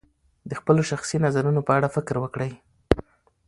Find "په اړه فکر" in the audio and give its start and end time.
1.67-2.15